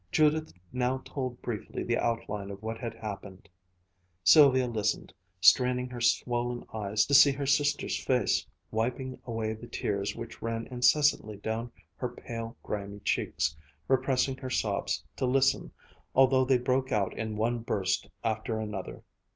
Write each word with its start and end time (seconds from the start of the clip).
Judith 0.11 0.51
now 0.73 0.97
told 1.05 1.39
briefly 1.43 1.83
the 1.83 1.99
outline 1.99 2.49
of 2.49 2.63
what 2.63 2.79
had 2.79 2.95
happened. 2.95 3.47
Sylvia 4.23 4.65
listened, 4.65 5.13
straining 5.39 5.89
her 5.91 6.01
swollen 6.01 6.65
eyes 6.73 7.05
to 7.05 7.13
see 7.13 7.31
her 7.33 7.45
sister's 7.45 8.03
face, 8.03 8.47
wiping 8.71 9.19
away 9.27 9.53
the 9.53 9.67
tears 9.67 10.15
which 10.15 10.41
ran 10.41 10.65
incessantly 10.71 11.37
down 11.37 11.71
her 11.97 12.09
pale, 12.09 12.57
grimy 12.63 13.01
cheeks, 13.01 13.55
repressing 13.87 14.37
her 14.37 14.49
sobs 14.49 15.03
to 15.17 15.27
listen, 15.27 15.71
although 16.15 16.45
they 16.45 16.57
broke 16.57 16.91
out 16.91 17.15
in 17.15 17.37
one 17.37 17.59
burst 17.59 18.09
after 18.23 18.59
another. 18.59 19.03